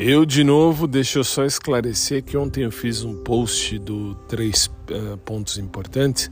Eu, 0.00 0.24
de 0.24 0.44
novo, 0.44 0.86
deixa 0.86 1.18
eu 1.18 1.24
só 1.24 1.44
esclarecer 1.44 2.22
que 2.22 2.36
ontem 2.36 2.62
eu 2.62 2.70
fiz 2.70 3.02
um 3.02 3.16
post 3.24 3.76
do 3.80 4.14
três 4.28 4.70
uh, 4.92 5.16
pontos 5.24 5.58
importantes 5.58 6.30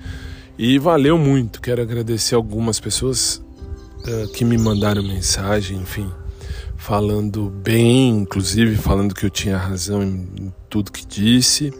e 0.56 0.78
valeu 0.78 1.18
muito. 1.18 1.60
Quero 1.60 1.82
agradecer 1.82 2.36
algumas 2.36 2.78
pessoas 2.78 3.42
uh, 4.06 4.28
que 4.32 4.44
me 4.44 4.56
mandaram 4.56 5.02
mensagem, 5.02 5.78
enfim, 5.78 6.08
falando 6.76 7.50
bem, 7.50 8.10
inclusive 8.10 8.76
falando 8.76 9.12
que 9.12 9.26
eu 9.26 9.30
tinha 9.30 9.56
razão 9.56 10.00
em 10.00 10.52
tudo 10.70 10.92
que 10.92 11.04
disse. 11.04 11.74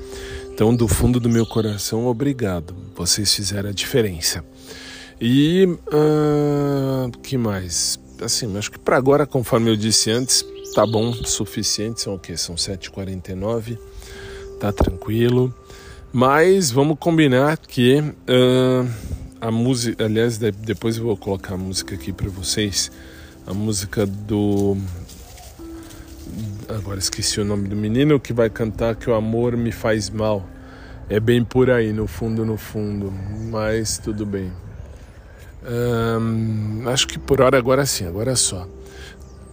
Então, 0.53 0.75
do 0.75 0.89
fundo 0.89 1.21
do 1.21 1.29
meu 1.29 1.47
coração, 1.47 2.09
obrigado. 2.09 2.75
Vocês 2.97 3.33
fizeram 3.33 3.71
a 3.71 3.73
diferença. 3.73 4.45
E 5.21 5.69
uh, 5.87 7.17
que 7.23 7.39
mais? 7.39 7.97
Assim, 8.21 8.59
acho 8.59 8.73
que 8.73 8.79
para 8.79 8.97
agora, 8.97 9.25
conforme 9.25 9.71
eu 9.71 9.77
disse 9.77 10.11
antes, 10.11 10.45
tá 10.77 10.85
bom, 10.85 11.11
suficiente, 11.25 12.03
são 12.03 12.17
o 12.17 12.19
que? 12.19 12.37
São 12.37 12.55
7h49, 12.55 13.79
tá 14.61 14.71
tranquilo. 14.71 15.55
Mas 16.13 16.71
vamos 16.71 16.99
combinar 16.99 17.57
que 17.57 18.01
uh, 18.01 18.87
a 19.41 19.51
música, 19.51 20.05
aliás, 20.05 20.37
depois 20.37 20.99
eu 20.99 21.05
vou 21.05 21.17
colocar 21.17 21.55
a 21.55 21.57
música 21.57 21.95
aqui 21.95 22.13
para 22.13 22.29
vocês, 22.29 22.93
a 23.47 23.55
música 23.55 24.05
do. 24.05 24.77
Agora 26.69 26.99
esqueci 26.99 27.41
o 27.41 27.45
nome 27.45 27.69
do 27.69 27.77
menino 27.77 28.21
que 28.21 28.35
vai 28.35 28.51
cantar 28.51 28.97
que 28.97 29.09
o 29.09 29.15
amor 29.15 29.57
me 29.57 29.73
faz 29.73 30.11
mal. 30.11 30.47
É 31.09 31.19
bem 31.19 31.43
por 31.43 31.71
aí, 31.71 31.91
no 31.91 32.07
fundo, 32.07 32.45
no 32.45 32.59
fundo, 32.59 33.11
mas 33.51 33.97
tudo 33.97 34.27
bem. 34.27 34.53
Um, 35.67 36.87
acho 36.87 37.09
que 37.09 37.19
por 37.19 37.41
hora 37.41 37.57
agora 37.57 37.87
sim, 37.87 38.07
agora 38.07 38.33
é 38.33 38.37
só. 38.37 38.69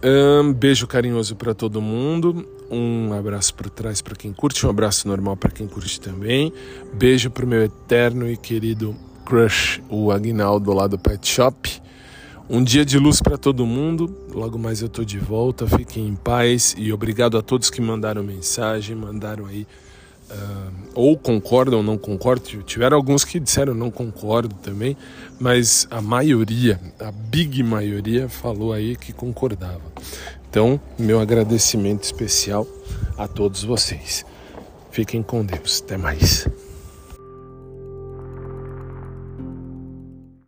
Um 0.06 0.52
beijo 0.52 0.86
carinhoso 0.86 1.34
para 1.34 1.54
todo 1.54 1.80
mundo. 1.80 2.46
Um 2.70 3.14
abraço 3.14 3.54
por 3.54 3.70
trás 3.70 4.02
para 4.02 4.14
quem 4.14 4.34
curte, 4.34 4.66
um 4.66 4.68
abraço 4.68 5.08
normal 5.08 5.34
para 5.34 5.50
quem 5.50 5.66
curte 5.66 5.98
também. 5.98 6.52
Beijo 6.92 7.30
pro 7.30 7.46
meu 7.46 7.64
eterno 7.64 8.30
e 8.30 8.36
querido 8.36 8.94
crush, 9.24 9.80
o 9.88 10.12
Agnaldo 10.12 10.74
lá 10.74 10.86
do 10.86 10.98
Pet 10.98 11.26
Shop. 11.26 11.82
Um 12.50 12.62
dia 12.62 12.84
de 12.84 12.98
luz 12.98 13.22
para 13.22 13.38
todo 13.38 13.64
mundo. 13.64 14.14
Logo 14.34 14.58
mais 14.58 14.82
eu 14.82 14.90
tô 14.90 15.02
de 15.02 15.18
volta. 15.18 15.66
Fiquem 15.66 16.06
em 16.06 16.14
paz 16.14 16.74
e 16.76 16.92
obrigado 16.92 17.38
a 17.38 17.42
todos 17.42 17.70
que 17.70 17.80
mandaram 17.80 18.22
mensagem, 18.22 18.94
mandaram 18.94 19.46
aí 19.46 19.66
Uh, 20.30 20.72
ou 20.94 21.18
concordam 21.18 21.78
ou 21.78 21.82
não 21.82 21.98
concordam. 21.98 22.62
Tiveram 22.62 22.96
alguns 22.96 23.24
que 23.24 23.38
disseram 23.38 23.74
não 23.74 23.90
concordo 23.90 24.54
também, 24.56 24.96
mas 25.38 25.86
a 25.90 26.00
maioria, 26.00 26.80
a 26.98 27.12
big 27.12 27.62
maioria, 27.62 28.28
falou 28.28 28.72
aí 28.72 28.96
que 28.96 29.12
concordava. 29.12 29.82
Então, 30.48 30.80
meu 30.98 31.20
agradecimento 31.20 32.04
especial 32.04 32.66
a 33.18 33.26
todos 33.26 33.64
vocês. 33.64 34.24
Fiquem 34.90 35.22
com 35.22 35.44
Deus. 35.44 35.82
Até 35.84 35.96
mais. 35.96 36.48